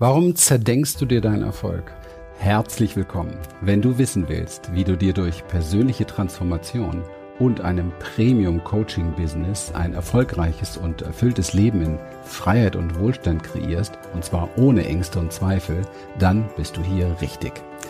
Warum 0.00 0.34
zerdenkst 0.34 0.96
du 0.96 1.06
dir 1.06 1.20
deinen 1.20 1.44
Erfolg? 1.44 1.92
Herzlich 2.38 2.96
willkommen. 2.96 3.38
Wenn 3.60 3.80
du 3.80 3.96
wissen 3.96 4.28
willst, 4.28 4.74
wie 4.74 4.82
du 4.82 4.96
dir 4.96 5.12
durch 5.12 5.46
persönliche 5.46 6.04
Transformation 6.04 7.04
und 7.38 7.60
einem 7.60 7.92
Premium-Coaching-Business 8.00 9.70
ein 9.72 9.94
erfolgreiches 9.94 10.76
und 10.76 11.02
erfülltes 11.02 11.52
Leben 11.52 11.80
in 11.82 11.98
Freiheit 12.24 12.74
und 12.74 12.98
Wohlstand 12.98 13.44
kreierst, 13.44 13.96
und 14.14 14.24
zwar 14.24 14.48
ohne 14.56 14.84
Ängste 14.84 15.20
und 15.20 15.32
Zweifel, 15.32 15.82
dann 16.18 16.48
bist 16.56 16.76
du 16.76 16.82
hier 16.82 17.16
richtig. 17.20 17.52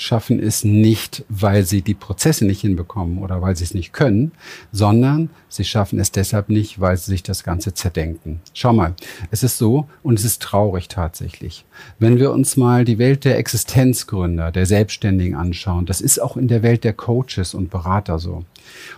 schaffen 0.00 0.40
es 0.40 0.64
nicht, 0.64 1.24
weil 1.28 1.64
sie 1.64 1.82
die 1.82 1.94
Prozesse 1.94 2.46
nicht 2.46 2.62
hinbekommen 2.62 3.18
oder 3.18 3.42
weil 3.42 3.54
sie 3.54 3.64
es 3.64 3.74
nicht 3.74 3.92
können, 3.92 4.32
sondern 4.72 5.28
sie 5.50 5.64
schaffen 5.64 6.00
es 6.00 6.10
deshalb 6.10 6.48
nicht, 6.48 6.80
weil 6.80 6.96
sie 6.96 7.10
sich 7.10 7.22
das 7.22 7.44
Ganze 7.44 7.74
zerdenken. 7.74 8.40
Schau 8.54 8.72
mal, 8.72 8.94
es 9.30 9.42
ist 9.42 9.58
so 9.58 9.88
und 10.02 10.18
es 10.18 10.24
ist 10.24 10.40
traurig 10.40 10.88
tatsächlich. 10.88 11.66
Wenn 11.98 12.18
wir 12.18 12.30
uns 12.32 12.56
mal 12.56 12.86
die 12.86 12.98
Welt 12.98 13.26
der 13.26 13.36
Existenzgründer, 13.36 14.50
der 14.50 14.64
Selbstständigen 14.64 15.36
anschauen, 15.36 15.84
das 15.84 16.00
ist 16.00 16.18
auch 16.18 16.38
in 16.38 16.48
der 16.48 16.62
Welt 16.62 16.82
der 16.82 16.94
Coaches 16.94 17.52
und 17.52 17.68
Berater 17.68 18.18
so. 18.18 18.44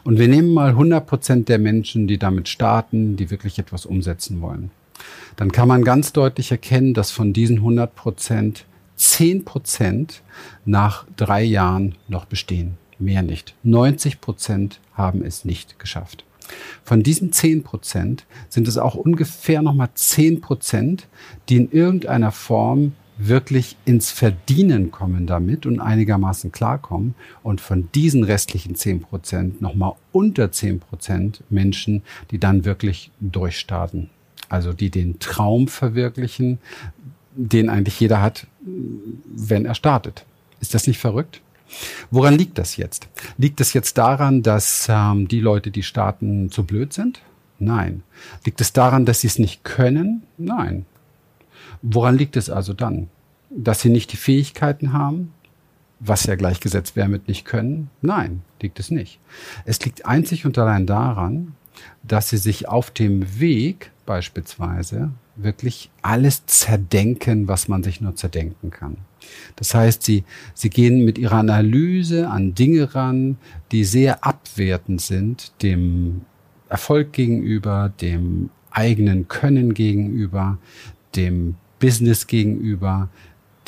Und 0.04 0.20
wir 0.20 0.28
nehmen 0.28 0.54
mal 0.54 0.70
100 0.70 1.04
Prozent 1.04 1.48
der 1.48 1.58
Menschen, 1.58 2.06
die 2.06 2.18
damit 2.18 2.48
starten, 2.48 3.16
die 3.16 3.30
wirklich 3.30 3.58
etwas 3.58 3.86
umsetzen 3.86 4.40
wollen. 4.40 4.70
Dann 5.34 5.50
kann 5.50 5.66
man 5.66 5.82
ganz 5.82 6.12
deutlich 6.12 6.52
erkennen, 6.52 6.94
dass 6.94 7.10
von 7.10 7.32
diesen 7.32 7.56
100 7.56 7.92
Prozent 7.96 8.66
10 9.12 9.44
Prozent 9.44 10.22
nach 10.64 11.04
drei 11.18 11.42
Jahren 11.42 11.96
noch 12.08 12.24
bestehen. 12.24 12.78
Mehr 12.98 13.20
nicht. 13.20 13.54
90 13.62 14.22
Prozent 14.22 14.80
haben 14.94 15.22
es 15.22 15.44
nicht 15.44 15.78
geschafft. 15.78 16.24
Von 16.82 17.02
diesen 17.02 17.30
10 17.30 17.62
Prozent 17.62 18.24
sind 18.48 18.66
es 18.68 18.78
auch 18.78 18.94
ungefähr 18.94 19.60
nochmal 19.60 19.90
10 19.92 20.40
Prozent, 20.40 21.08
die 21.50 21.56
in 21.56 21.70
irgendeiner 21.70 22.32
Form 22.32 22.92
wirklich 23.18 23.76
ins 23.84 24.10
Verdienen 24.10 24.90
kommen 24.90 25.26
damit 25.26 25.66
und 25.66 25.78
einigermaßen 25.78 26.50
klarkommen. 26.50 27.14
Und 27.42 27.60
von 27.60 27.90
diesen 27.94 28.24
restlichen 28.24 28.76
10 28.76 29.02
Prozent 29.02 29.60
nochmal 29.60 29.92
unter 30.12 30.50
10 30.50 30.80
Prozent 30.80 31.44
Menschen, 31.50 32.00
die 32.30 32.38
dann 32.38 32.64
wirklich 32.64 33.10
durchstarten. 33.20 34.08
Also 34.48 34.72
die 34.72 34.88
den 34.88 35.18
Traum 35.18 35.68
verwirklichen, 35.68 36.60
den 37.34 37.68
eigentlich 37.68 37.98
jeder 38.00 38.20
hat, 38.20 38.46
wenn 38.60 39.64
er 39.64 39.74
startet. 39.74 40.24
Ist 40.60 40.74
das 40.74 40.86
nicht 40.86 40.98
verrückt? 40.98 41.40
Woran 42.10 42.34
liegt 42.34 42.58
das 42.58 42.76
jetzt? 42.76 43.08
Liegt 43.38 43.60
es 43.60 43.72
jetzt 43.72 43.96
daran, 43.98 44.42
dass 44.42 44.86
ähm, 44.90 45.28
die 45.28 45.40
Leute, 45.40 45.70
die 45.70 45.82
starten, 45.82 46.50
zu 46.50 46.64
blöd 46.64 46.92
sind? 46.92 47.22
Nein. 47.58 48.02
Liegt 48.44 48.60
es 48.60 48.72
daran, 48.72 49.06
dass 49.06 49.20
sie 49.20 49.28
es 49.28 49.38
nicht 49.38 49.64
können? 49.64 50.24
Nein. 50.36 50.84
Woran 51.80 52.16
liegt 52.16 52.36
es 52.36 52.50
also 52.50 52.74
dann? 52.74 53.08
Dass 53.50 53.80
sie 53.80 53.88
nicht 53.88 54.12
die 54.12 54.16
Fähigkeiten 54.16 54.92
haben? 54.92 55.32
Was 56.00 56.24
ja 56.24 56.34
gleichgesetzt 56.34 56.96
wäre 56.96 57.08
mit 57.08 57.28
nicht 57.28 57.44
können? 57.44 57.88
Nein, 58.00 58.42
liegt 58.60 58.80
es 58.80 58.90
nicht. 58.90 59.20
Es 59.64 59.84
liegt 59.84 60.04
einzig 60.04 60.44
und 60.44 60.58
allein 60.58 60.86
daran, 60.86 61.54
dass 62.02 62.30
sie 62.30 62.36
sich 62.36 62.68
auf 62.68 62.90
dem 62.90 63.40
Weg 63.40 63.90
beispielsweise 64.06 65.10
wirklich 65.36 65.90
alles 66.02 66.44
zerdenken, 66.46 67.48
was 67.48 67.68
man 67.68 67.82
sich 67.82 68.00
nur 68.00 68.16
zerdenken 68.16 68.70
kann. 68.70 68.96
Das 69.56 69.74
heißt, 69.74 70.02
sie, 70.02 70.24
sie 70.54 70.70
gehen 70.70 71.04
mit 71.04 71.18
ihrer 71.18 71.36
Analyse 71.36 72.28
an 72.28 72.54
Dinge 72.54 72.94
ran, 72.94 73.36
die 73.70 73.84
sehr 73.84 74.24
abwertend 74.24 75.00
sind, 75.00 75.52
dem 75.62 76.22
Erfolg 76.68 77.12
gegenüber, 77.12 77.92
dem 78.00 78.50
eigenen 78.70 79.28
Können 79.28 79.74
gegenüber, 79.74 80.58
dem 81.14 81.56
Business 81.78 82.26
gegenüber, 82.26 83.08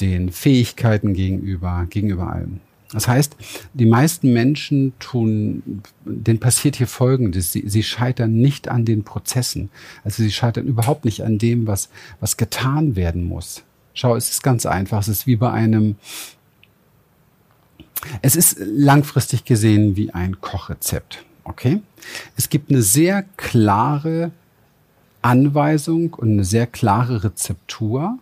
den 0.00 0.30
Fähigkeiten 0.30 1.14
gegenüber, 1.14 1.86
gegenüber 1.88 2.32
allem. 2.32 2.60
Das 2.94 3.08
heißt, 3.08 3.36
die 3.74 3.86
meisten 3.86 4.32
Menschen 4.32 4.92
tun, 5.00 5.82
denen 6.04 6.38
passiert 6.38 6.76
hier 6.76 6.86
Folgendes. 6.86 7.50
Sie, 7.50 7.64
sie 7.66 7.82
scheitern 7.82 8.34
nicht 8.34 8.68
an 8.68 8.84
den 8.84 9.02
Prozessen. 9.02 9.68
Also 10.04 10.22
sie 10.22 10.30
scheitern 10.30 10.66
überhaupt 10.66 11.04
nicht 11.04 11.24
an 11.24 11.38
dem, 11.38 11.66
was, 11.66 11.88
was 12.20 12.36
getan 12.36 12.94
werden 12.94 13.24
muss. 13.24 13.64
Schau, 13.94 14.14
es 14.14 14.30
ist 14.30 14.44
ganz 14.44 14.64
einfach. 14.64 15.00
Es 15.00 15.08
ist 15.08 15.26
wie 15.26 15.34
bei 15.34 15.50
einem, 15.50 15.96
es 18.22 18.36
ist 18.36 18.58
langfristig 18.60 19.44
gesehen 19.44 19.96
wie 19.96 20.12
ein 20.12 20.40
Kochrezept. 20.40 21.24
Okay? 21.42 21.82
Es 22.36 22.48
gibt 22.48 22.70
eine 22.70 22.82
sehr 22.82 23.24
klare 23.36 24.30
Anweisung 25.20 26.14
und 26.14 26.30
eine 26.30 26.44
sehr 26.44 26.68
klare 26.68 27.24
Rezeptur, 27.24 28.20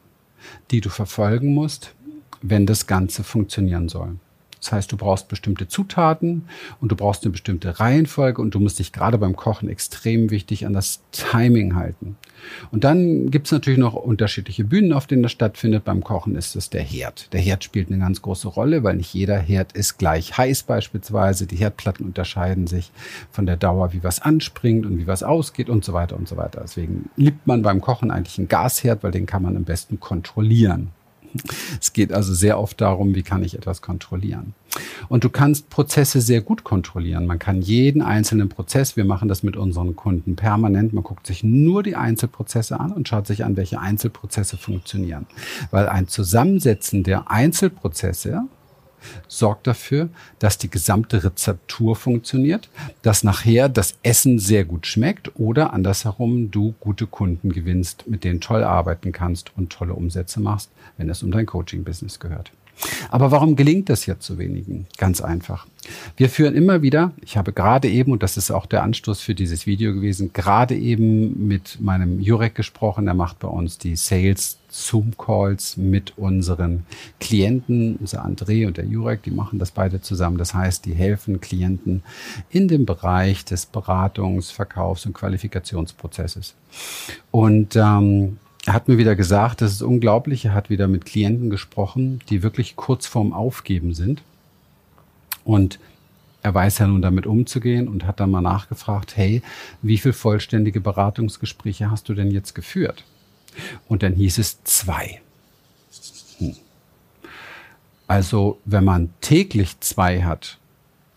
die 0.70 0.80
du 0.80 0.88
verfolgen 0.88 1.52
musst, 1.52 1.94
wenn 2.40 2.64
das 2.64 2.86
Ganze 2.86 3.22
funktionieren 3.22 3.90
soll. 3.90 4.16
Das 4.62 4.70
heißt, 4.70 4.92
du 4.92 4.96
brauchst 4.96 5.26
bestimmte 5.26 5.66
Zutaten 5.66 6.44
und 6.80 6.92
du 6.92 6.96
brauchst 6.96 7.24
eine 7.24 7.32
bestimmte 7.32 7.80
Reihenfolge 7.80 8.40
und 8.40 8.54
du 8.54 8.60
musst 8.60 8.78
dich 8.78 8.92
gerade 8.92 9.18
beim 9.18 9.34
Kochen 9.34 9.68
extrem 9.68 10.30
wichtig 10.30 10.66
an 10.66 10.72
das 10.72 11.00
Timing 11.10 11.74
halten. 11.74 12.16
Und 12.70 12.84
dann 12.84 13.30
gibt 13.32 13.46
es 13.48 13.52
natürlich 13.52 13.80
noch 13.80 13.94
unterschiedliche 13.94 14.62
Bühnen, 14.62 14.92
auf 14.92 15.08
denen 15.08 15.24
das 15.24 15.32
stattfindet. 15.32 15.84
Beim 15.84 16.04
Kochen 16.04 16.36
ist 16.36 16.54
es 16.54 16.70
der 16.70 16.82
Herd. 16.82 17.32
Der 17.32 17.40
Herd 17.40 17.64
spielt 17.64 17.88
eine 17.88 17.98
ganz 17.98 18.22
große 18.22 18.46
Rolle, 18.46 18.84
weil 18.84 18.96
nicht 18.96 19.12
jeder 19.12 19.38
Herd 19.38 19.72
ist 19.72 19.98
gleich 19.98 20.38
heiß 20.38 20.62
beispielsweise. 20.62 21.48
Die 21.48 21.56
Herdplatten 21.56 22.06
unterscheiden 22.06 22.68
sich 22.68 22.92
von 23.32 23.46
der 23.46 23.56
Dauer, 23.56 23.92
wie 23.92 24.04
was 24.04 24.22
anspringt 24.22 24.86
und 24.86 24.96
wie 24.96 25.08
was 25.08 25.24
ausgeht 25.24 25.70
und 25.70 25.84
so 25.84 25.92
weiter 25.92 26.16
und 26.16 26.28
so 26.28 26.36
weiter. 26.36 26.60
Deswegen 26.62 27.10
liebt 27.16 27.48
man 27.48 27.62
beim 27.62 27.80
Kochen 27.80 28.12
eigentlich 28.12 28.38
einen 28.38 28.48
Gasherd, 28.48 29.02
weil 29.02 29.10
den 29.10 29.26
kann 29.26 29.42
man 29.42 29.56
am 29.56 29.64
besten 29.64 29.98
kontrollieren. 29.98 30.92
Es 31.80 31.92
geht 31.92 32.12
also 32.12 32.34
sehr 32.34 32.58
oft 32.58 32.80
darum, 32.80 33.14
wie 33.14 33.22
kann 33.22 33.42
ich 33.42 33.54
etwas 33.54 33.82
kontrollieren. 33.82 34.54
Und 35.08 35.24
du 35.24 35.30
kannst 35.30 35.68
Prozesse 35.68 36.20
sehr 36.20 36.40
gut 36.40 36.64
kontrollieren. 36.64 37.26
Man 37.26 37.38
kann 37.38 37.60
jeden 37.60 38.02
einzelnen 38.02 38.48
Prozess, 38.48 38.96
wir 38.96 39.04
machen 39.04 39.28
das 39.28 39.42
mit 39.42 39.56
unseren 39.56 39.96
Kunden 39.96 40.36
permanent, 40.36 40.92
man 40.92 41.04
guckt 41.04 41.26
sich 41.26 41.44
nur 41.44 41.82
die 41.82 41.96
Einzelprozesse 41.96 42.78
an 42.78 42.92
und 42.92 43.08
schaut 43.08 43.26
sich 43.26 43.44
an, 43.44 43.56
welche 43.56 43.80
Einzelprozesse 43.80 44.56
funktionieren. 44.56 45.26
Weil 45.70 45.88
ein 45.88 46.08
Zusammensetzen 46.08 47.02
der 47.02 47.30
Einzelprozesse 47.30 48.42
sorgt 49.28 49.66
dafür, 49.66 50.08
dass 50.38 50.58
die 50.58 50.70
gesamte 50.70 51.24
Rezeptur 51.24 51.96
funktioniert, 51.96 52.68
dass 53.02 53.24
nachher 53.24 53.68
das 53.68 53.94
Essen 54.02 54.38
sehr 54.38 54.64
gut 54.64 54.86
schmeckt 54.86 55.32
oder 55.38 55.72
andersherum 55.72 56.50
du 56.50 56.74
gute 56.80 57.06
Kunden 57.06 57.52
gewinnst, 57.52 58.06
mit 58.06 58.24
denen 58.24 58.40
toll 58.40 58.64
arbeiten 58.64 59.12
kannst 59.12 59.52
und 59.56 59.70
tolle 59.70 59.94
Umsätze 59.94 60.40
machst, 60.40 60.70
wenn 60.96 61.08
es 61.08 61.22
um 61.22 61.30
dein 61.30 61.46
Coaching-Business 61.46 62.20
gehört. 62.20 62.52
Aber 63.10 63.30
warum 63.30 63.56
gelingt 63.56 63.88
das 63.88 64.06
jetzt 64.06 64.26
so 64.26 64.38
wenigen? 64.38 64.86
Ganz 64.98 65.20
einfach. 65.20 65.66
Wir 66.16 66.28
führen 66.28 66.54
immer 66.54 66.82
wieder, 66.82 67.12
ich 67.22 67.36
habe 67.36 67.52
gerade 67.52 67.88
eben, 67.88 68.12
und 68.12 68.22
das 68.22 68.36
ist 68.36 68.50
auch 68.50 68.66
der 68.66 68.82
Anstoß 68.84 69.20
für 69.20 69.34
dieses 69.34 69.66
Video 69.66 69.92
gewesen, 69.92 70.32
gerade 70.32 70.76
eben 70.76 71.48
mit 71.48 71.80
meinem 71.80 72.20
Jurek 72.20 72.54
gesprochen. 72.54 73.08
Er 73.08 73.14
macht 73.14 73.40
bei 73.40 73.48
uns 73.48 73.78
die 73.78 73.96
Sales 73.96 74.58
Zoom-Calls 74.68 75.76
mit 75.76 76.16
unseren 76.16 76.84
Klienten. 77.20 77.96
Unser 77.96 78.24
André 78.24 78.66
und 78.66 78.76
der 78.76 78.86
Jurek, 78.86 79.22
die 79.22 79.30
machen 79.30 79.58
das 79.58 79.70
beide 79.70 80.00
zusammen. 80.00 80.38
Das 80.38 80.54
heißt, 80.54 80.84
die 80.86 80.94
helfen 80.94 81.40
Klienten 81.40 82.02
in 82.50 82.68
dem 82.68 82.86
Bereich 82.86 83.44
des 83.44 83.66
Beratungs-, 83.72 84.52
Verkaufs- 84.52 85.06
und 85.06 85.14
Qualifikationsprozesses. 85.14 86.54
Und 87.30 87.76
ähm, 87.76 88.38
er 88.64 88.72
hat 88.74 88.88
mir 88.88 88.98
wieder 88.98 89.16
gesagt, 89.16 89.60
das 89.60 89.72
ist 89.72 89.82
unglaublich. 89.82 90.44
Er 90.44 90.54
hat 90.54 90.70
wieder 90.70 90.86
mit 90.86 91.04
Klienten 91.04 91.50
gesprochen, 91.50 92.20
die 92.28 92.42
wirklich 92.42 92.76
kurz 92.76 93.06
vorm 93.06 93.32
Aufgeben 93.32 93.92
sind. 93.94 94.22
Und 95.44 95.80
er 96.42 96.54
weiß 96.54 96.78
ja 96.78 96.86
nun 96.86 97.02
damit 97.02 97.26
umzugehen 97.26 97.88
und 97.88 98.06
hat 98.06 98.20
dann 98.20 98.30
mal 98.30 98.40
nachgefragt, 98.40 99.16
hey, 99.16 99.42
wie 99.80 99.98
viel 99.98 100.12
vollständige 100.12 100.80
Beratungsgespräche 100.80 101.90
hast 101.90 102.08
du 102.08 102.14
denn 102.14 102.30
jetzt 102.30 102.54
geführt? 102.54 103.04
Und 103.88 104.02
dann 104.02 104.14
hieß 104.14 104.38
es 104.38 104.62
zwei. 104.64 105.20
Hm. 106.38 106.56
Also, 108.06 108.58
wenn 108.64 108.84
man 108.84 109.10
täglich 109.20 109.78
zwei 109.80 110.22
hat 110.22 110.58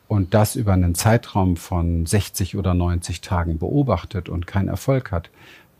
und 0.07 0.33
das 0.33 0.55
über 0.55 0.73
einen 0.73 0.95
Zeitraum 0.95 1.57
von 1.57 2.05
60 2.05 2.55
oder 2.55 2.73
90 2.73 3.21
Tagen 3.21 3.57
beobachtet 3.57 4.29
und 4.29 4.47
keinen 4.47 4.67
Erfolg 4.67 5.11
hat, 5.11 5.29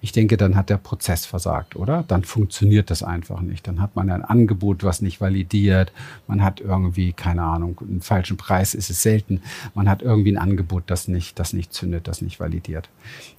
Ich 0.01 0.11
denke, 0.11 0.37
dann 0.37 0.55
hat 0.55 0.69
der 0.69 0.77
Prozess 0.77 1.25
versagt, 1.25 1.75
oder? 1.75 2.03
Dann 2.07 2.23
funktioniert 2.23 2.91
das 2.91 3.01
einfach 3.01 3.41
nicht. 3.41 3.67
Dann 3.67 3.81
hat 3.81 3.95
man 3.95 4.09
ein 4.11 4.23
Angebot, 4.23 4.83
was 4.83 5.01
nicht 5.01 5.19
validiert. 5.19 5.91
Man 6.27 6.43
hat 6.43 6.61
irgendwie, 6.61 7.13
keine 7.13 7.41
Ahnung, 7.43 7.79
einen 7.81 8.01
falschen 8.01 8.37
Preis 8.37 8.75
ist 8.75 8.89
es 8.89 9.01
selten. 9.01 9.41
Man 9.73 9.89
hat 9.89 10.01
irgendwie 10.01 10.35
ein 10.35 10.41
Angebot, 10.41 10.83
das 10.87 11.07
nicht, 11.07 11.39
das 11.39 11.53
nicht 11.53 11.73
zündet, 11.73 12.07
das 12.07 12.21
nicht 12.21 12.39
validiert. 12.39 12.89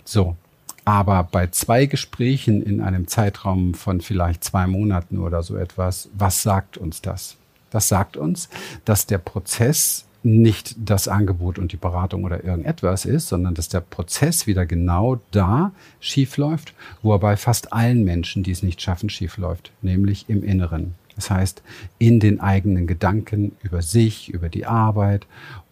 So. 0.04 0.36
Aber 0.84 1.24
bei 1.24 1.48
zwei 1.48 1.86
Gesprächen 1.86 2.62
in 2.62 2.80
einem 2.80 3.08
Zeitraum 3.08 3.74
von 3.74 4.00
vielleicht 4.00 4.44
zwei 4.44 4.68
Monaten 4.68 5.18
oder 5.18 5.42
so 5.42 5.56
etwas, 5.56 6.08
was 6.14 6.42
sagt 6.42 6.78
uns 6.78 7.02
das? 7.02 7.36
Das 7.70 7.88
sagt 7.88 8.16
uns, 8.16 8.48
dass 8.84 9.06
der 9.06 9.18
Prozess 9.18 10.06
nicht 10.26 10.74
das 10.76 11.06
Angebot 11.06 11.58
und 11.58 11.72
die 11.72 11.76
Beratung 11.76 12.24
oder 12.24 12.44
irgendetwas 12.44 13.04
ist, 13.04 13.28
sondern 13.28 13.54
dass 13.54 13.68
der 13.68 13.80
Prozess 13.80 14.46
wieder 14.46 14.66
genau 14.66 15.20
da 15.30 15.72
schiefläuft, 16.00 16.74
wo 17.02 17.12
er 17.12 17.20
bei 17.20 17.36
fast 17.36 17.72
allen 17.72 18.04
Menschen, 18.04 18.42
die 18.42 18.50
es 18.50 18.62
nicht 18.62 18.82
schaffen, 18.82 19.08
schiefläuft, 19.08 19.70
nämlich 19.82 20.28
im 20.28 20.42
Inneren. 20.42 20.94
Das 21.14 21.30
heißt, 21.30 21.62
in 21.98 22.20
den 22.20 22.40
eigenen 22.40 22.86
Gedanken 22.86 23.52
über 23.62 23.82
sich, 23.82 24.28
über 24.28 24.48
die 24.48 24.66
Arbeit 24.66 25.26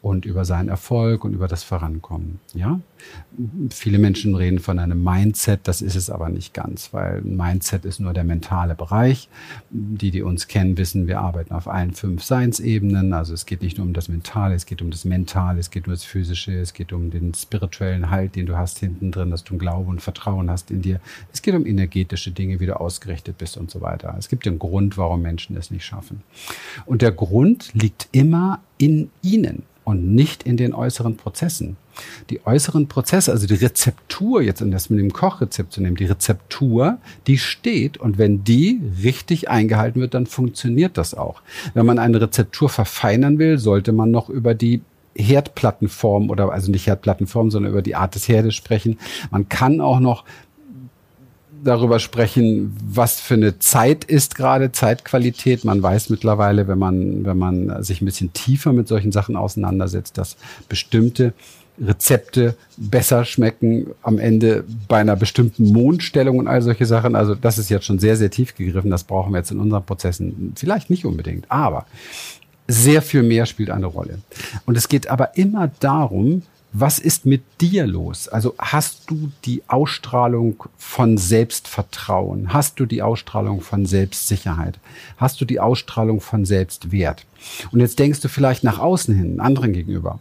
und 0.05 0.27
über 0.27 0.45
seinen 0.45 0.69
Erfolg 0.69 1.25
und 1.25 1.33
über 1.33 1.49
das 1.49 1.63
Vorankommen. 1.63 2.39
Ja, 2.53 2.79
viele 3.71 3.99
Menschen 3.99 4.35
reden 4.35 4.59
von 4.59 4.79
einem 4.79 5.03
Mindset, 5.03 5.61
das 5.65 5.81
ist 5.81 5.97
es 5.97 6.11
aber 6.11 6.29
nicht 6.29 6.53
ganz, 6.53 6.93
weil 6.93 7.23
Mindset 7.23 7.87
ist 7.87 8.01
nur 8.01 8.13
der 8.13 8.25
mentale 8.25 8.75
Bereich. 8.75 9.31
Die, 9.71 10.11
die 10.11 10.21
uns 10.21 10.47
kennen, 10.47 10.77
wissen, 10.77 11.07
wir 11.07 11.21
arbeiten 11.21 11.55
auf 11.55 11.69
allen 11.69 11.93
fünf 11.93 12.23
Seinsebenen. 12.23 13.15
Also 13.15 13.33
es 13.33 13.47
geht 13.47 13.63
nicht 13.63 13.79
nur 13.79 13.87
um 13.87 13.95
das 13.95 14.09
Mentale, 14.09 14.55
es 14.55 14.67
geht 14.67 14.83
um 14.83 14.91
das 14.91 15.07
Mentale, 15.07 15.59
es 15.59 15.71
geht 15.71 15.87
um 15.87 15.95
das 15.95 16.05
Physische, 16.05 16.53
es 16.53 16.75
geht 16.75 16.93
um 16.93 17.11
den 17.11 17.33
spirituellen 17.33 18.11
Halt, 18.11 18.37
den 18.37 18.45
du 18.45 18.59
hast 18.59 18.81
hinten 18.81 19.11
drin, 19.11 19.31
dass 19.31 19.43
du 19.43 19.57
Glauben 19.57 19.89
und 19.89 20.03
Vertrauen 20.03 20.51
hast 20.51 20.71
in 20.71 20.83
dir. 20.83 21.01
Es 21.33 21.41
geht 21.41 21.55
um 21.55 21.65
energetische 21.65 22.31
Dinge, 22.31 22.61
wie 22.61 22.67
du 22.67 22.79
ausgerichtet 22.79 23.39
bist 23.39 23.57
und 23.57 23.71
so 23.71 23.81
weiter. 23.81 24.15
Es 24.19 24.29
gibt 24.29 24.45
den 24.45 24.59
Grund, 24.59 24.99
warum 24.99 25.23
Menschen 25.23 25.57
es 25.57 25.71
nicht 25.71 25.87
schaffen. 25.87 26.23
Und 26.85 27.01
der 27.01 27.13
Grund 27.13 27.73
liegt 27.73 28.09
immer 28.13 28.61
in 28.77 29.11
ihnen 29.23 29.63
und 29.85 30.15
nicht 30.15 30.43
in 30.43 30.57
den 30.57 30.75
äußeren 30.75 31.17
Prozessen. 31.17 31.77
Die 32.31 32.45
äußeren 32.45 32.89
Prozesse, 32.89 33.31
also 33.31 33.47
die 33.47 33.55
Rezeptur, 33.55 34.43
jetzt 34.43 34.63
um 34.63 34.71
das 34.71 34.91
mit 34.91 34.99
dem 34.99 35.13
Kochrezept 35.13 35.73
zu 35.73 35.81
nehmen, 35.81 35.97
die 35.97 36.07
Rezeptur, 36.07 36.99
die 37.27 37.39
steht 37.39 37.99
und 37.99 38.19
wenn 38.19 38.43
die 38.45 38.81
richtig 39.03 39.49
eingehalten 39.49 40.01
wird, 40.01 40.15
dann 40.15 40.27
funktioniert 40.27 40.97
das 40.99 41.15
auch. 41.15 41.43
Wenn 41.75 41.87
man 41.87 41.99
eine 41.99 42.21
Rezeptur 42.21 42.69
verfeinern 42.69 43.39
will, 43.39 43.59
sollte 43.59 43.93
man 43.93 44.11
noch 44.11 44.29
über 44.29 44.55
die 44.55 44.83
Herdplattenform 45.17 46.31
oder 46.31 46.51
also 46.51 46.73
nicht 46.73 46.87
Herdplattenform, 46.87 47.51
sondern 47.51 47.73
über 47.73 47.83
die 47.83 47.95
Art 47.95 48.15
des 48.15 48.27
Herdes 48.29 48.55
sprechen. 48.55 48.99
Man 49.31 49.49
kann 49.49 49.81
auch 49.81 50.01
noch 50.01 50.25
darüber 51.65 51.99
sprechen, 51.99 52.77
was 52.87 53.21
für 53.21 53.35
eine 53.35 53.59
Zeit 53.59 54.05
ist 54.05 54.35
gerade, 54.35 54.73
Zeitqualität. 54.73 55.65
Man 55.65 55.83
weiß 55.83 56.11
mittlerweile, 56.11 56.69
wenn 56.69 56.79
man, 56.79 57.25
wenn 57.25 57.39
man 57.39 57.83
sich 57.83 58.01
ein 58.01 58.05
bisschen 58.05 58.33
tiefer 58.33 58.73
mit 58.73 58.89
solchen 58.89 59.13
Sachen 59.13 59.37
auseinandersetzt, 59.37 60.19
dass 60.19 60.37
bestimmte 60.69 61.33
Rezepte 61.81 62.55
besser 62.77 63.25
schmecken 63.25 63.89
am 64.03 64.19
Ende 64.19 64.65
bei 64.87 64.99
einer 64.99 65.17
bestimmten 65.17 65.73
Mondstellung 65.73 66.39
und 66.39 66.47
all 66.47 66.63
solche 66.63 66.87
Sachen. 66.87 67.17
Also 67.17 67.35
das 67.35 67.59
ist 67.59 67.69
jetzt 67.69 67.87
schon 67.87 67.99
sehr, 67.99 68.17
sehr 68.17 68.31
tief 68.31 68.55
gegriffen. 68.55 68.91
Das 68.91 69.05
brauchen 69.05 69.33
wir 69.33 69.39
jetzt 69.39 69.51
in 69.51 69.59
unseren 69.59 69.85
Prozessen 69.85 70.53
vielleicht 70.57 70.91
nicht 70.91 71.05
unbedingt, 71.05 71.51
aber 71.51 71.87
sehr 72.69 73.03
viel 73.03 73.23
mehr 73.23 73.47
spielt 73.47 73.71
eine 73.71 73.87
Rolle. 73.87 74.21
Und 74.67 74.77
es 74.77 74.89
geht 74.89 75.09
aber 75.09 75.37
immer 75.37 75.71
darum, 75.81 76.43
was 76.77 76.99
ist 76.99 77.25
mit 77.25 77.43
dir 77.61 77.87
los? 77.87 78.27
Also 78.27 78.57
hast 78.59 79.09
du 79.09 79.31
die 79.45 79.63
Ausstrahlung 79.69 80.65
von 80.77 81.17
Selbstvertrauen? 81.17 82.53
Hast 82.53 82.81
du 82.81 82.85
die 82.85 83.01
Ausstrahlung 83.01 83.61
von 83.61 83.87
Selbstsicherheit? 83.87 84.81
Hast 85.17 85.41
du 85.41 85.45
die 85.45 85.61
Ausstrahlung 85.61 86.21
von 86.21 86.45
Selbstwert? 86.45 87.27
Und 87.71 87.79
jetzt 87.79 88.01
denkst 88.01 88.21
du 88.21 88.29
vielleicht 88.29 88.65
nach 88.65 88.81
außen 88.81 89.15
hin, 89.15 89.39
anderen 89.39 89.73
gegenüber. 89.73 90.19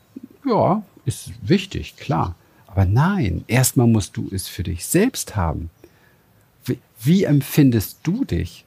Ja, 0.48 0.84
ist 1.06 1.32
wichtig, 1.42 1.96
klar. 1.98 2.36
Aber 2.68 2.86
nein, 2.86 3.44
erstmal 3.48 3.88
musst 3.88 4.16
du 4.16 4.30
es 4.32 4.48
für 4.48 4.62
dich 4.62 4.86
selbst 4.86 5.36
haben. 5.36 5.72
Wie, 6.66 6.78
wie 7.02 7.24
empfindest 7.24 7.98
du 8.04 8.26
dich? 8.26 8.64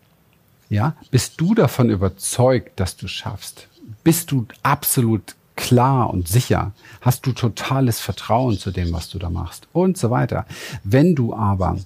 Ja, 0.68 0.96
bist 1.12 1.40
du 1.40 1.54
davon 1.54 1.90
überzeugt, 1.90 2.80
dass 2.80 2.96
du 2.96 3.06
schaffst? 3.06 3.68
Bist 4.02 4.32
du 4.32 4.46
absolut 4.64 5.36
klar 5.56 6.11
und 6.11 6.29
sicher? 6.29 6.73
Hast 7.00 7.26
du 7.26 7.32
totales 7.32 8.00
Vertrauen 8.00 8.58
zu 8.58 8.70
dem, 8.70 8.93
was 8.93 9.08
du 9.08 9.19
da 9.19 9.31
machst? 9.31 9.69
Und 9.73 9.99
so 9.99 10.11
weiter. 10.11 10.47
Wenn 10.85 11.14
du 11.14 11.35
aber 11.35 11.79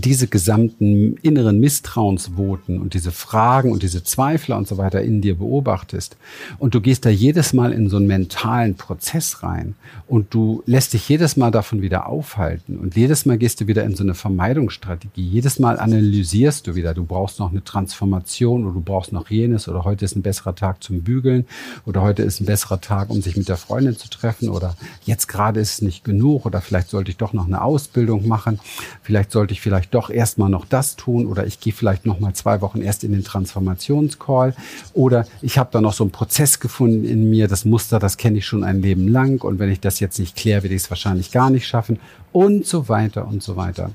diese 0.00 0.26
gesamten 0.26 1.16
inneren 1.18 1.60
Misstrauensvoten 1.60 2.80
und 2.80 2.94
diese 2.94 3.12
Fragen 3.12 3.72
und 3.72 3.82
diese 3.82 4.02
Zweifler 4.04 4.56
und 4.56 4.66
so 4.66 4.78
weiter 4.78 5.02
in 5.02 5.20
dir 5.20 5.36
beobachtest. 5.36 6.16
Und 6.58 6.74
du 6.74 6.80
gehst 6.80 7.04
da 7.04 7.10
jedes 7.10 7.52
Mal 7.52 7.72
in 7.72 7.88
so 7.88 7.96
einen 7.96 8.06
mentalen 8.06 8.74
Prozess 8.74 9.42
rein. 9.42 9.74
Und 10.06 10.34
du 10.34 10.62
lässt 10.66 10.92
dich 10.92 11.08
jedes 11.08 11.36
Mal 11.36 11.50
davon 11.50 11.82
wieder 11.82 12.08
aufhalten. 12.08 12.78
Und 12.78 12.96
jedes 12.96 13.26
Mal 13.26 13.38
gehst 13.38 13.60
du 13.60 13.66
wieder 13.66 13.84
in 13.84 13.94
so 13.94 14.02
eine 14.02 14.14
Vermeidungsstrategie, 14.14 15.22
jedes 15.22 15.58
Mal 15.58 15.78
analysierst 15.78 16.66
du 16.66 16.74
wieder, 16.74 16.94
du 16.94 17.04
brauchst 17.04 17.38
noch 17.38 17.50
eine 17.50 17.62
Transformation 17.62 18.64
oder 18.64 18.74
du 18.74 18.80
brauchst 18.80 19.12
noch 19.12 19.30
jenes 19.30 19.68
oder 19.68 19.84
heute 19.84 20.04
ist 20.04 20.16
ein 20.16 20.22
besserer 20.22 20.54
Tag 20.54 20.82
zum 20.82 21.02
Bügeln 21.02 21.46
oder 21.84 22.02
heute 22.02 22.22
ist 22.22 22.40
ein 22.40 22.46
besserer 22.46 22.80
Tag, 22.80 23.10
um 23.10 23.22
sich 23.22 23.36
mit 23.36 23.48
der 23.48 23.56
Freundin 23.56 23.96
zu 23.96 24.08
treffen 24.08 24.48
oder 24.48 24.76
jetzt 25.04 25.28
gerade 25.28 25.60
ist 25.60 25.74
es 25.74 25.82
nicht 25.82 26.04
genug 26.04 26.46
oder 26.46 26.60
vielleicht 26.60 26.90
sollte 26.90 27.10
ich 27.10 27.16
doch 27.16 27.32
noch 27.32 27.46
eine 27.46 27.62
Ausbildung 27.62 28.26
machen, 28.26 28.58
vielleicht 29.02 29.32
sollte 29.32 29.52
ich 29.52 29.60
vielleicht 29.60 29.83
vielleicht 29.84 29.94
doch 29.94 30.10
erstmal 30.10 30.48
noch 30.48 30.64
das 30.64 30.96
tun 30.96 31.26
oder 31.26 31.46
ich 31.46 31.60
gehe 31.60 31.72
vielleicht 31.72 32.06
noch 32.06 32.20
mal 32.20 32.32
zwei 32.34 32.60
Wochen 32.60 32.80
erst 32.80 33.04
in 33.04 33.12
den 33.12 33.24
Transformationscall 33.24 34.54
oder 34.94 35.26
ich 35.42 35.58
habe 35.58 35.70
da 35.72 35.80
noch 35.80 35.92
so 35.92 36.04
einen 36.04 36.10
Prozess 36.10 36.60
gefunden 36.60 37.04
in 37.04 37.28
mir, 37.28 37.48
das 37.48 37.64
Muster, 37.64 37.98
das 37.98 38.16
kenne 38.16 38.38
ich 38.38 38.46
schon 38.46 38.64
ein 38.64 38.80
Leben 38.80 39.08
lang 39.08 39.42
und 39.42 39.58
wenn 39.58 39.70
ich 39.70 39.80
das 39.80 40.00
jetzt 40.00 40.18
nicht 40.18 40.36
kläre, 40.36 40.62
werde 40.62 40.74
ich 40.74 40.82
es 40.82 40.90
wahrscheinlich 40.90 41.32
gar 41.32 41.50
nicht 41.50 41.66
schaffen 41.66 41.98
und 42.32 42.66
so 42.66 42.88
weiter 42.88 43.26
und 43.26 43.42
so 43.42 43.56
weiter. 43.56 43.90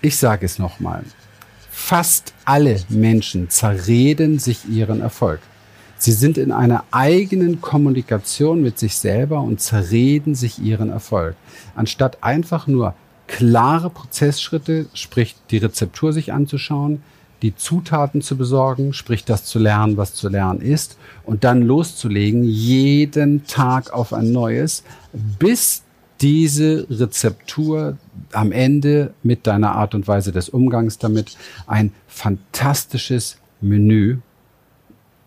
Ich 0.00 0.16
sage 0.16 0.46
es 0.46 0.58
noch 0.58 0.80
mal. 0.80 1.04
Fast 1.70 2.34
alle 2.44 2.80
Menschen 2.88 3.50
zerreden 3.50 4.38
sich 4.38 4.68
ihren 4.68 5.00
Erfolg. 5.00 5.40
Sie 5.96 6.12
sind 6.12 6.36
in 6.36 6.50
einer 6.50 6.82
eigenen 6.90 7.60
Kommunikation 7.60 8.60
mit 8.60 8.76
sich 8.76 8.96
selber 8.96 9.40
und 9.40 9.60
zerreden 9.60 10.34
sich 10.34 10.58
ihren 10.58 10.90
Erfolg. 10.90 11.36
Anstatt 11.76 12.24
einfach 12.24 12.66
nur 12.66 12.94
klare 13.32 13.88
Prozessschritte, 13.88 14.86
sprich 14.92 15.34
die 15.50 15.56
Rezeptur 15.56 16.12
sich 16.12 16.34
anzuschauen, 16.34 17.02
die 17.40 17.56
Zutaten 17.56 18.20
zu 18.20 18.36
besorgen, 18.36 18.92
sprich 18.92 19.24
das 19.24 19.46
zu 19.46 19.58
lernen, 19.58 19.96
was 19.96 20.12
zu 20.12 20.28
lernen 20.28 20.60
ist, 20.60 20.98
und 21.24 21.42
dann 21.42 21.62
loszulegen, 21.62 22.44
jeden 22.44 23.46
Tag 23.46 23.90
auf 23.94 24.12
ein 24.12 24.32
neues, 24.32 24.84
bis 25.38 25.82
diese 26.20 26.86
Rezeptur 26.90 27.96
am 28.32 28.52
Ende 28.52 29.14
mit 29.22 29.46
deiner 29.46 29.76
Art 29.76 29.94
und 29.94 30.06
Weise 30.06 30.30
des 30.30 30.50
Umgangs 30.50 30.98
damit 30.98 31.38
ein 31.66 31.90
fantastisches 32.08 33.38
Menü 33.62 34.18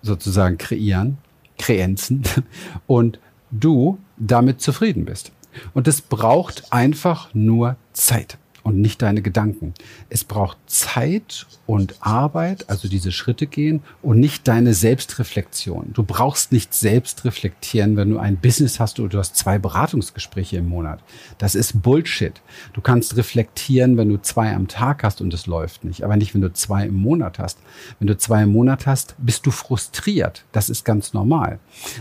sozusagen 0.03 0.59
kreieren, 0.59 1.17
Kreenzen, 1.57 2.21
und 2.85 3.17
du 3.49 3.97
damit 4.17 4.61
zufrieden 4.61 5.05
bist. 5.05 5.31
Und 5.73 5.87
es 5.87 6.01
braucht 6.01 6.71
einfach 6.71 7.33
nur 7.33 7.75
Zeit 7.93 8.37
und 8.65 8.81
nicht 8.81 9.03
deine 9.03 9.21
Gedanken. 9.21 9.75
Es 10.09 10.23
braucht 10.23 10.57
Zeit 10.65 11.45
und 11.67 11.97
Arbeit, 11.99 12.67
also 12.67 12.87
diese 12.87 13.11
Schritte 13.11 13.45
gehen 13.45 13.83
und 14.01 14.19
nicht 14.19 14.47
deine 14.47 14.73
Selbstreflexion. 14.73 15.91
Du 15.93 16.01
brauchst 16.01 16.51
nicht 16.51 16.73
selbst 16.73 17.25
reflektieren, 17.25 17.95
wenn 17.95 18.09
du 18.09 18.17
ein 18.17 18.37
Business 18.37 18.79
hast 18.79 18.99
oder 18.99 19.09
du 19.09 19.19
hast 19.19 19.35
zwei 19.35 19.59
Beratungsgespräche 19.59 20.57
im 20.57 20.67
Monat. 20.67 21.03
Das 21.37 21.53
ist 21.53 21.83
Bullshit. 21.83 22.41
Du 22.73 22.81
kannst 22.81 23.15
reflektieren, 23.17 23.97
wenn 23.97 24.09
du 24.09 24.19
zwei 24.19 24.51
am 24.55 24.67
Tag 24.67 25.03
hast 25.03 25.21
und 25.21 25.31
es 25.35 25.45
läuft 25.45 25.83
nicht, 25.83 26.03
aber 26.03 26.17
nicht, 26.17 26.33
wenn 26.33 26.41
du 26.41 26.51
zwei 26.51 26.87
im 26.87 26.95
Monat 26.95 27.37
hast. 27.37 27.59
Wenn 27.99 28.07
du 28.07 28.17
zwei 28.17 28.43
im 28.43 28.51
Monat 28.51 28.87
hast, 28.87 29.13
bist 29.19 29.45
du 29.45 29.51
frustriert. 29.51 30.43
Das 30.53 30.71
ist 30.71 30.83
ganz 30.83 31.13
normal. 31.13 31.59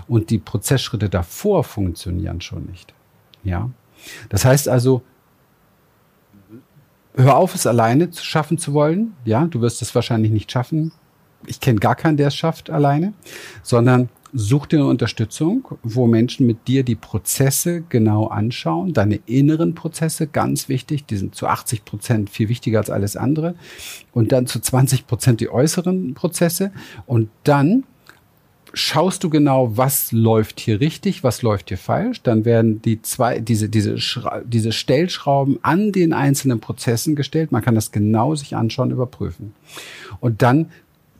Und 0.09 0.31
die 0.31 0.39
Prozessschritte 0.39 1.11
davor 1.11 1.63
funktionieren 1.63 2.41
schon 2.41 2.65
nicht. 2.65 2.95
Ja. 3.45 3.71
Das 4.29 4.45
heißt 4.45 4.69
also, 4.69 5.03
hör 7.15 7.37
auf, 7.37 7.55
es 7.55 7.67
alleine 7.67 8.11
schaffen 8.13 8.59
zu 8.59 8.75
wollen. 8.75 9.15
Ja, 9.25 9.47
du 9.47 9.61
wirst 9.61 9.83
es 9.83 9.95
wahrscheinlich 9.95 10.33
nicht 10.33 10.51
schaffen. 10.51 10.93
Ich 11.47 11.61
kenne 11.61 11.79
gar 11.79 11.95
keinen, 11.95 12.17
der 12.17 12.29
es 12.29 12.35
schafft 12.35 12.71
alleine, 12.71 13.13
sondern 13.63 14.09
such 14.37 14.67
dir 14.67 14.81
eine 14.81 14.89
Unterstützung, 14.89 15.69
wo 15.85 16.07
Menschen 16.07 16.47
mit 16.47 16.67
dir 16.67 16.83
die 16.83 16.97
Prozesse 16.97 17.83
genau 17.89 18.27
anschauen, 18.27 18.93
deine 18.93 19.21
inneren 19.27 19.77
Prozesse, 19.77 20.27
ganz 20.27 20.69
wichtig, 20.69 21.07
die 21.07 21.17
sind 21.17 21.37
zu 21.37 21.47
80 21.47 21.85
Prozent 21.85 22.31
viel 22.31 22.49
wichtiger 22.49 22.81
als 22.81 22.91
alles 22.91 23.17
andere 23.17 23.55
und 24.13 24.33
dann 24.33 24.47
zu 24.47 24.59
20 24.59 25.07
Prozent 25.07 25.41
die 25.41 25.51
äußeren 25.51 26.15
Prozesse 26.15 26.73
und 27.07 27.29
dann 27.45 27.85
schaust 28.75 29.25
du 29.25 29.31
genau, 29.31 29.77
was 29.77 30.13
läuft 30.13 30.61
hier 30.61 30.81
richtig, 30.81 31.25
was 31.25 31.43
läuft 31.43 31.69
hier 31.69 31.79
falsch. 31.79 32.23
Dann 32.23 32.45
werden 32.45 32.83
die 32.83 33.01
zwei, 33.03 33.39
diese, 33.39 33.69
diese, 33.69 33.97
diese 34.45 34.73
Stellschrauben 34.73 35.59
an 35.63 35.93
den 35.93 36.13
einzelnen 36.13 36.61
Prozessen 36.61 37.17
gestellt. 37.17 37.53
Man 37.53 37.63
kann 37.63 37.75
das 37.75 37.93
genau 37.93 38.35
sich 38.35 38.57
anschauen, 38.57 38.91
überprüfen. 38.91 39.55
Und 40.21 40.43
dann 40.43 40.71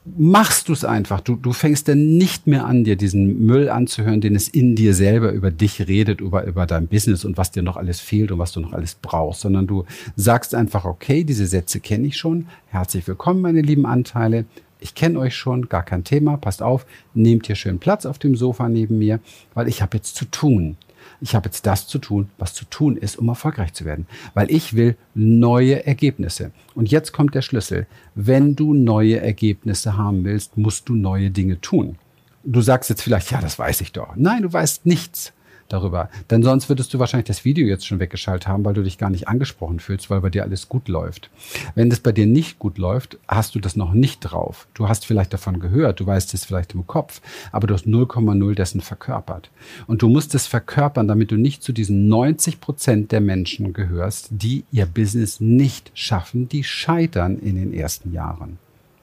machst 0.05 0.69
du 0.69 0.73
es 0.73 0.85
einfach. 0.85 1.21
Du, 1.21 1.37
du 1.37 1.53
fängst 1.53 1.89
dann 1.89 2.17
nicht 2.19 2.47
mehr 2.47 2.67
an, 2.67 2.85
dir 2.85 2.97
diesen 2.97 3.47
Müll 3.47 3.71
anzuhören, 3.71 4.21
den 4.21 4.35
es 4.35 4.49
in 4.49 4.77
dir 4.77 4.93
selber 4.93 5.33
über 5.33 5.51
dich 5.51 5.89
redet, 5.89 6.21
über, 6.21 6.45
über 6.45 6.67
dein 6.67 6.89
Business 6.89 7.25
und 7.25 7.39
was 7.39 7.53
dir 7.53 7.63
noch 7.63 7.77
alles 7.77 8.01
fehlt 8.01 8.31
und 8.31 8.39
was 8.39 8.53
du 8.53 8.61
noch 8.61 8.73
alles 8.73 8.97
brauchst, 9.01 9.41
sondern 9.41 9.67
du 9.67 9.85
sagst 10.17 10.55
einfach, 10.55 10.85
okay, 10.85 11.25
diese 11.25 11.47
Sätze 11.47 11.81
kenne 11.81 12.07
ich 12.07 12.19
schon. 12.19 12.47
Herzlich 12.67 13.07
willkommen, 13.09 13.41
meine 13.41 13.63
lieben 13.63 13.87
Anteile. 13.87 14.45
Ich 14.81 14.95
kenne 14.95 15.19
euch 15.19 15.37
schon, 15.37 15.69
gar 15.69 15.83
kein 15.83 16.05
Thema. 16.05 16.37
Passt 16.37 16.63
auf, 16.63 16.87
nehmt 17.15 17.47
hier 17.47 17.57
schön 17.57 17.79
Platz 17.79 18.07
auf 18.07 18.19
dem 18.19 18.37
Sofa 18.37 18.69
neben 18.69 18.99
mir, 18.99 19.21
weil 19.55 19.69
ich 19.69 19.83
habe 19.83 19.97
jetzt 19.97 20.17
zu 20.17 20.25
tun 20.27 20.77
ich 21.21 21.35
habe 21.35 21.47
jetzt 21.47 21.67
das 21.67 21.87
zu 21.87 21.99
tun, 21.99 22.31
was 22.39 22.55
zu 22.55 22.65
tun 22.65 22.97
ist, 22.97 23.17
um 23.17 23.29
erfolgreich 23.29 23.73
zu 23.73 23.85
werden. 23.85 24.07
Weil 24.35 24.51
ich 24.51 24.75
will 24.75 24.97
neue 25.15 25.87
Ergebnisse. 25.87 26.53
Und 26.75 26.91
jetzt 26.91 27.13
kommt 27.13 27.35
der 27.35 27.43
Schlüssel. 27.43 27.87
Wenn 28.15 28.57
du 28.57 28.75
neue 28.75 29.21
Ergebnisse 29.21 29.97
haben 29.97 30.25
willst, 30.25 30.57
musst 30.57 30.89
du 30.89 30.95
neue 30.95 31.31
Dinge 31.31 31.61
tun. 31.61 31.97
Du 32.45 32.61
sagst 32.61 32.91
jetzt 32.91 33.03
vielleicht, 33.03 33.31
ja, 33.31 33.41
das 33.41 33.59
weiß 33.59 33.81
ich 33.81 33.93
doch. 33.93 34.15
Nein, 34.17 34.43
du 34.43 34.53
weißt 34.53 34.87
nichts 34.87 35.33
darüber. 35.69 36.09
Denn 36.31 36.43
sonst 36.43 36.69
würdest 36.69 36.93
du 36.95 36.99
wahrscheinlich 36.99 37.27
das 37.27 37.45
Video 37.45 37.67
jetzt 37.67 37.87
schon 37.87 38.01
weggeschaltet 38.01 38.49
haben, 38.49 38.65
weil 38.65 38.75
du 38.75 38.83
dich 38.83 38.99
gar 38.99 39.11
nicht 39.11 39.29
angesprochen 39.29 39.81
fühlst, 39.81 40.11
weil 40.11 40.21
bei 40.21 40.31
dir 40.31 40.43
alles 40.43 40.69
gut 40.69 40.89
läuft. 40.89 41.31
Wenn 41.75 41.91
das 41.91 42.01
bei 42.01 42.13
dir 42.13 42.27
nicht 42.27 42.59
gut 42.59 42.79
läuft, 42.79 43.19
hast 43.29 43.55
du 43.55 43.61
das 43.61 43.77
noch 43.77 43.93
nicht 43.93 44.21
drauf. 44.21 44.69
Du 44.75 44.89
hast 44.89 45.07
vielleicht 45.07 45.33
davon 45.33 45.61
gehört, 45.61 46.01
du 46.01 46.07
weißt 46.07 46.35
es 46.35 46.45
vielleicht 46.45 46.75
im 46.75 46.87
Kopf, 46.87 47.21
aber 47.53 47.67
du 47.67 47.75
hast 47.75 47.87
0,0 47.87 48.55
dessen 48.55 48.81
verkörpert. 48.81 49.51
Und 49.87 50.03
du 50.03 50.09
musst 50.09 50.35
es 50.35 50.47
verkörpern, 50.47 51.09
damit 51.09 51.31
du 51.31 51.37
nicht 51.37 51.63
zu 51.63 51.73
diesen 51.73 52.09
90 52.09 52.61
Prozent 52.61 53.13
der 53.13 53.21
Menschen 53.21 53.73
gehörst, 53.73 54.29
die 54.31 54.65
ihr 54.71 54.87
Business 54.87 55.41
nicht 55.41 55.91
schaffen, 55.95 56.49
die 56.49 56.65
scheitern 56.65 57.39
in 57.39 57.57
den 57.57 57.73
ersten 57.73 58.13
Jahren. 58.13 58.59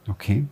Okay? 0.08 0.46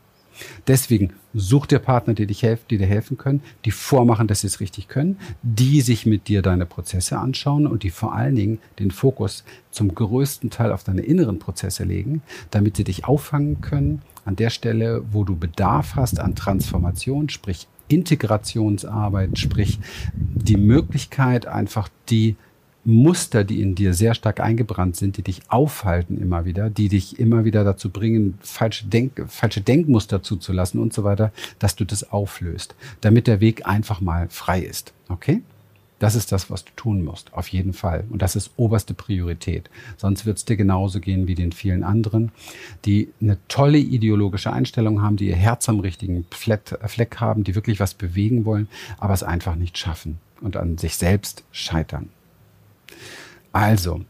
Deswegen 0.68 1.14
such 1.34 1.68
dir 1.68 1.80
Partner, 1.80 2.14
die, 2.14 2.26
dich 2.26 2.44
helfen, 2.44 2.66
die 2.70 2.78
dir 2.78 2.88
helfen 2.88 3.18
können, 3.18 3.42
die 3.66 3.72
vormachen, 3.72 4.28
dass 4.28 4.42
sie 4.42 4.48
es 4.48 4.60
richtig 4.60 4.88
können, 4.88 5.18
die 5.42 5.82
sich 5.82 6.06
mit 6.06 6.28
dir 6.28 6.42
deine 6.42 6.66
Prozesse 6.66 7.18
anschauen 7.18 7.68
und 7.68 7.84
die 7.84 7.90
vor 7.90 8.14
allen 8.14 8.36
Dingen 8.36 8.60
den 8.80 8.92
Fokus 8.92 9.44
zum 9.72 9.94
größten 9.94 10.50
Teil 10.50 10.72
auf 10.72 10.84
deine 10.84 11.02
inneren 11.02 11.40
Prozesse 11.40 11.84
legen, 11.84 12.22
damit 12.52 12.78
sie 12.78 12.84
dich 12.84 13.06
auffangen 13.06 13.62
können 13.62 14.02
an 14.26 14.36
der 14.36 14.50
Stelle, 14.50 15.04
wo 15.12 15.24
du 15.24 15.36
Bedarf 15.36 15.96
hast 15.96 16.20
an 16.20 16.36
Transformation, 16.36 17.30
sprich 17.30 17.68
Integrationsarbeit, 17.88 19.38
sprich 19.38 19.80
die 20.14 20.58
Möglichkeit 20.58 21.48
einfach 21.48 21.90
die 22.10 22.36
Muster, 22.90 23.44
die 23.44 23.62
in 23.62 23.76
dir 23.76 23.94
sehr 23.94 24.14
stark 24.14 24.40
eingebrannt 24.40 24.96
sind, 24.96 25.18
die 25.18 25.22
dich 25.22 25.42
aufhalten 25.48 26.18
immer 26.18 26.46
wieder, 26.46 26.70
die 26.70 26.90
dich 26.90 27.20
immer 27.20 27.46
wieder 27.46 27.64
dazu 27.64 27.90
bringen, 27.90 28.38
falsche, 28.42 28.88
Denk 28.88 29.26
falsche 29.28 29.62
Denkmuster 29.62 30.24
zuzulassen 30.24 30.80
und 30.80 30.94
so 30.94 31.04
weiter, 31.04 31.32
dass 31.60 31.76
du 31.76 31.86
das 31.86 32.12
auflöst, 32.12 32.76
damit 33.02 33.28
der 33.28 33.40
Weg 33.40 33.68
einfach 33.68 34.02
mal 34.02 34.28
frei 34.30 34.62
ist. 34.62 34.94
Okay? 35.08 35.42
Das 36.00 36.16
ist 36.16 36.32
das, 36.32 36.50
was 36.50 36.64
du 36.64 36.72
tun 36.78 37.04
musst, 37.04 37.34
auf 37.34 37.50
jeden 37.50 37.74
Fall. 37.74 38.06
Und 38.10 38.22
das 38.22 38.38
ist 38.38 38.52
oberste 38.56 38.94
Priorität. 38.94 39.70
Sonst 39.98 40.26
wird 40.26 40.38
es 40.38 40.46
dir 40.46 40.56
genauso 40.56 41.02
gehen 41.02 41.28
wie 41.28 41.36
den 41.36 41.52
vielen 41.52 41.84
anderen, 41.84 42.32
die 42.86 43.10
eine 43.22 43.38
tolle 43.50 43.78
ideologische 43.78 44.52
Einstellung 44.52 45.02
haben, 45.02 45.18
die 45.18 45.28
ihr 45.28 45.36
Herz 45.36 45.68
am 45.68 45.82
richtigen 45.82 46.26
Fleck 46.32 47.18
haben, 47.18 47.44
die 47.44 47.54
wirklich 47.54 47.82
was 47.82 47.94
bewegen 47.94 48.46
wollen, 48.46 48.70
aber 48.98 49.14
es 49.14 49.24
einfach 49.24 49.56
nicht 49.56 49.78
schaffen 49.78 50.20
und 50.40 50.56
an 50.56 50.78
sich 50.78 50.96
selbst 50.96 51.44
scheitern. 51.52 52.10
Also, 53.52 54.02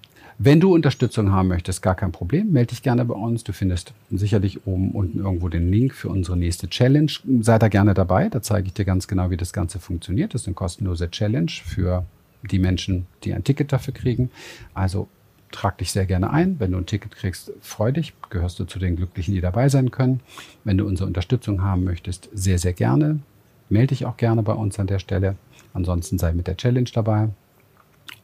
wenn 0.42 0.62
du 0.62 0.74
Unterstützung 0.74 1.32
haben 1.32 1.50
möchtest, 1.50 1.82
gar 1.82 1.96
kein 1.96 2.14
Problem, 2.14 2.54
melde 2.54 2.68
dich 2.68 2.82
gerne 2.82 3.04
bei 3.04 3.14
uns. 3.14 3.44
Du 3.44 3.52
findest 3.52 3.94
sicherlich 4.10 4.66
oben 4.66 4.92
unten 4.92 5.20
irgendwo 5.20 5.50
den 5.50 5.70
Link 5.70 5.94
für 5.94 6.08
unsere 6.08 6.38
nächste 6.38 6.70
Challenge. 6.70 7.12
Sei 7.42 7.60
da 7.60 7.68
gerne 7.68 7.94
dabei, 7.94 8.30
da 8.30 8.42
zeige 8.42 8.68
ich 8.68 8.74
dir 8.74 8.86
ganz 8.86 9.08
genau, 9.10 9.32
wie 9.32 9.38
das 9.38 9.52
Ganze 9.52 9.80
funktioniert. 9.80 10.34
Das 10.34 10.44
ist 10.44 10.48
eine 10.48 10.54
kostenlose 10.54 11.12
Challenge 11.12 11.52
für 11.52 12.06
die 12.50 12.60
Menschen, 12.60 13.06
die 13.26 13.34
ein 13.34 13.44
Ticket 13.44 13.74
dafür 13.74 13.94
kriegen. 13.94 14.32
Also 14.74 15.10
trag 15.52 15.78
dich 15.78 15.92
sehr 15.92 16.06
gerne 16.06 16.30
ein. 16.32 16.58
Wenn 16.60 16.72
du 16.72 16.78
ein 16.78 16.86
Ticket 16.86 17.16
kriegst, 17.16 17.52
freu 17.60 17.92
dich, 17.92 18.14
gehörst 18.30 18.60
du 18.60 18.66
zu 18.66 18.80
den 18.80 18.96
Glücklichen, 18.96 19.34
die 19.34 19.42
dabei 19.42 19.68
sein 19.68 19.92
können. 19.92 20.22
Wenn 20.64 20.78
du 20.78 20.86
unsere 20.86 21.08
Unterstützung 21.08 21.64
haben 21.64 21.84
möchtest, 21.84 22.30
sehr, 22.34 22.60
sehr 22.60 22.74
gerne. 22.74 23.20
Melde 23.68 23.88
dich 23.88 24.06
auch 24.06 24.16
gerne 24.16 24.42
bei 24.42 24.54
uns 24.54 24.80
an 24.80 24.88
der 24.88 25.00
Stelle. 25.00 25.36
Ansonsten 25.74 26.18
sei 26.18 26.34
mit 26.34 26.48
der 26.48 26.56
Challenge 26.58 26.90
dabei. 26.94 27.30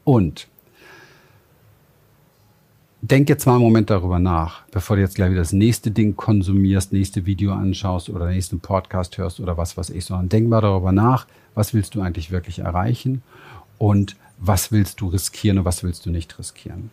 Und 0.06 0.48
denk 3.02 3.28
jetzt 3.28 3.46
mal 3.46 3.56
einen 3.56 3.64
Moment 3.64 3.90
darüber 3.90 4.20
nach, 4.20 4.64
bevor 4.72 4.96
du 4.96 5.02
jetzt 5.02 5.16
gleich 5.16 5.32
wieder 5.32 5.42
das 5.42 5.52
nächste 5.52 5.92
Ding 5.92 6.16
konsumierst, 6.16 6.94
nächste 6.94 7.26
Video 7.26 7.52
anschaust 7.54 8.10
oder 8.10 8.28
nächsten 8.28 8.60
Podcast 8.62 9.18
hörst 9.18 9.40
oder 9.40 9.58
was 9.58 9.76
weiß 9.76 9.90
ich, 9.90 10.06
sondern 10.06 10.30
denk 10.30 10.48
mal 10.48 10.62
darüber 10.62 10.92
nach, 10.92 11.28
was 11.56 11.74
willst 11.74 11.96
du 11.96 12.02
eigentlich 12.02 12.32
wirklich 12.32 12.60
erreichen 12.60 13.24
und 13.78 14.16
was 14.38 14.72
willst 14.72 15.02
du 15.02 15.08
riskieren 15.08 15.60
und 15.60 15.66
was 15.66 15.84
willst 15.84 16.06
du 16.06 16.12
nicht 16.12 16.38
riskieren. 16.40 16.92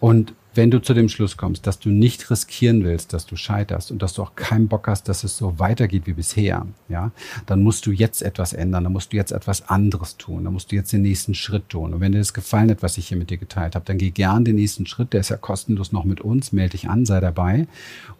Und 0.00 0.34
wenn 0.54 0.70
du 0.70 0.80
zu 0.80 0.94
dem 0.94 1.08
Schluss 1.08 1.36
kommst, 1.36 1.66
dass 1.66 1.78
du 1.78 1.88
nicht 1.88 2.30
riskieren 2.30 2.84
willst, 2.84 3.12
dass 3.12 3.26
du 3.26 3.36
scheiterst 3.36 3.90
und 3.90 4.02
dass 4.02 4.14
du 4.14 4.22
auch 4.22 4.34
keinen 4.34 4.68
Bock 4.68 4.86
hast, 4.86 5.08
dass 5.08 5.24
es 5.24 5.36
so 5.36 5.58
weitergeht 5.58 6.06
wie 6.06 6.12
bisher, 6.12 6.66
ja, 6.88 7.10
dann 7.46 7.62
musst 7.62 7.86
du 7.86 7.90
jetzt 7.90 8.22
etwas 8.22 8.52
ändern, 8.52 8.84
dann 8.84 8.92
musst 8.92 9.12
du 9.12 9.16
jetzt 9.16 9.32
etwas 9.32 9.68
anderes 9.68 10.16
tun, 10.18 10.44
dann 10.44 10.52
musst 10.52 10.70
du 10.70 10.76
jetzt 10.76 10.92
den 10.92 11.02
nächsten 11.02 11.34
Schritt 11.34 11.70
tun. 11.70 11.94
Und 11.94 12.00
wenn 12.00 12.12
dir 12.12 12.18
das 12.18 12.34
gefallen 12.34 12.70
hat, 12.70 12.82
was 12.82 12.98
ich 12.98 13.08
hier 13.08 13.16
mit 13.16 13.30
dir 13.30 13.38
geteilt 13.38 13.74
habe, 13.74 13.84
dann 13.86 13.98
geh 13.98 14.10
gern 14.10 14.44
den 14.44 14.56
nächsten 14.56 14.86
Schritt, 14.86 15.12
der 15.12 15.20
ist 15.20 15.30
ja 15.30 15.36
kostenlos 15.36 15.92
noch 15.92 16.04
mit 16.04 16.20
uns, 16.20 16.52
melde 16.52 16.72
dich 16.72 16.88
an, 16.88 17.06
sei 17.06 17.20
dabei 17.20 17.66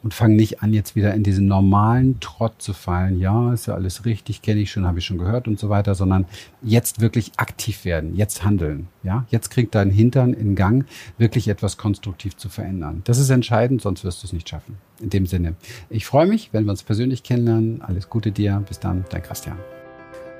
und 0.02 0.14
fang 0.14 0.34
nicht 0.34 0.62
an, 0.62 0.72
jetzt 0.72 0.96
wieder 0.96 1.14
in 1.14 1.22
diesen 1.22 1.46
normalen 1.46 2.18
Trott 2.20 2.54
zu 2.62 2.72
fallen. 2.72 3.18
Ja, 3.18 3.52
ist 3.52 3.66
ja 3.66 3.74
alles 3.74 4.04
richtig, 4.04 4.42
kenne 4.42 4.60
ich 4.60 4.70
schon, 4.70 4.86
habe 4.86 4.98
ich 4.98 5.04
schon 5.04 5.18
gehört 5.18 5.48
und 5.48 5.58
so 5.58 5.68
weiter, 5.68 5.94
sondern 5.94 6.26
jetzt 6.62 7.00
wirklich 7.00 7.32
aktiv 7.36 7.84
werden, 7.84 8.14
jetzt 8.16 8.44
handeln, 8.44 8.88
ja, 9.02 9.26
jetzt 9.30 9.50
krieg 9.50 9.70
deinen 9.70 9.90
Hintern 9.90 10.32
in 10.32 10.54
Gang, 10.54 10.86
wirklich 11.18 11.48
etwas 11.48 11.76
konstruktiv 11.76 12.21
konstruktiv 12.22 12.36
zu 12.36 12.48
verändern. 12.48 13.02
Das 13.04 13.18
ist 13.18 13.30
entscheidend, 13.30 13.82
sonst 13.82 14.04
wirst 14.04 14.22
du 14.22 14.26
es 14.26 14.32
nicht 14.32 14.48
schaffen. 14.48 14.76
In 15.00 15.10
dem 15.10 15.26
Sinne, 15.26 15.54
ich 15.90 16.06
freue 16.06 16.26
mich, 16.26 16.50
wenn 16.52 16.64
wir 16.64 16.70
uns 16.70 16.82
persönlich 16.82 17.22
kennenlernen. 17.22 17.82
Alles 17.82 18.08
Gute 18.08 18.30
dir. 18.30 18.62
Bis 18.68 18.78
dann, 18.78 19.04
dein 19.10 19.22
Christian. 19.22 19.58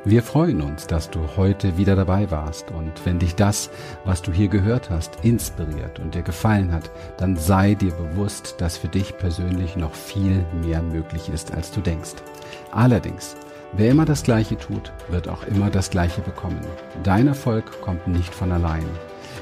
Wir 0.04 0.22
freuen 0.22 0.62
uns, 0.62 0.88
dass 0.88 1.10
du 1.10 1.20
heute 1.36 1.76
wieder 1.78 1.94
dabei 1.94 2.28
warst 2.32 2.72
und 2.72 2.92
wenn 3.04 3.20
dich 3.20 3.36
das, 3.36 3.70
was 4.04 4.20
du 4.20 4.32
hier 4.32 4.48
gehört 4.48 4.90
hast, 4.90 5.24
inspiriert 5.24 6.00
und 6.00 6.16
dir 6.16 6.22
gefallen 6.22 6.72
hat, 6.72 6.90
dann 7.18 7.36
sei 7.36 7.74
dir 7.74 7.92
bewusst, 7.92 8.56
dass 8.58 8.76
für 8.76 8.88
dich 8.88 9.16
persönlich 9.16 9.76
noch 9.76 9.94
viel 9.94 10.44
mehr 10.64 10.82
möglich 10.82 11.28
ist, 11.28 11.54
als 11.54 11.70
du 11.70 11.80
denkst. 11.80 12.14
Allerdings, 12.72 13.36
wer 13.74 13.92
immer 13.92 14.04
das 14.04 14.24
Gleiche 14.24 14.58
tut, 14.58 14.92
wird 15.08 15.28
auch 15.28 15.44
immer 15.46 15.70
das 15.70 15.90
Gleiche 15.90 16.20
bekommen. 16.20 16.60
Dein 17.04 17.28
Erfolg 17.28 17.80
kommt 17.80 18.08
nicht 18.08 18.34
von 18.34 18.50
allein. 18.50 18.86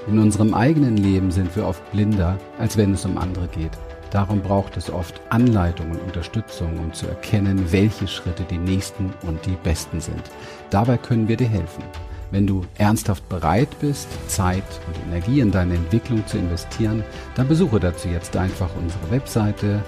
In 0.06 0.18
unserem 0.18 0.54
eigenen 0.54 0.96
Leben 0.96 1.30
sind 1.30 1.54
wir 1.54 1.66
oft 1.66 1.88
blinder, 1.92 2.38
als 2.58 2.76
wenn 2.76 2.94
es 2.94 3.04
um 3.04 3.18
andere 3.18 3.46
geht. 3.48 3.72
Darum 4.10 4.40
braucht 4.40 4.76
es 4.76 4.90
oft 4.90 5.20
Anleitung 5.28 5.92
und 5.92 6.02
Unterstützung, 6.02 6.78
um 6.78 6.92
zu 6.92 7.06
erkennen, 7.06 7.70
welche 7.70 8.08
Schritte 8.08 8.42
die 8.44 8.58
nächsten 8.58 9.12
und 9.26 9.44
die 9.46 9.56
besten 9.62 10.00
sind. 10.00 10.22
Dabei 10.70 10.96
können 10.96 11.28
wir 11.28 11.36
dir 11.36 11.48
helfen. 11.48 11.84
Wenn 12.32 12.46
du 12.46 12.62
ernsthaft 12.78 13.28
bereit 13.28 13.68
bist, 13.80 14.06
Zeit 14.28 14.62
und 14.86 14.96
Energie 15.08 15.40
in 15.40 15.50
deine 15.50 15.74
Entwicklung 15.74 16.24
zu 16.26 16.38
investieren, 16.38 17.02
dann 17.34 17.48
besuche 17.48 17.80
dazu 17.80 18.08
jetzt 18.08 18.36
einfach 18.36 18.70
unsere 18.80 19.10
Webseite 19.10 19.82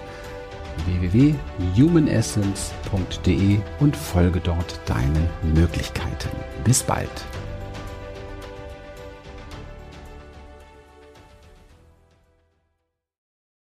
www.humanessence.de 0.87 3.59
und 3.81 3.97
folge 3.97 4.41
dort 4.41 4.81
deinen 4.87 5.29
Möglichkeiten. 5.55 6.31
Bis 6.65 6.83
bald. 6.83 7.09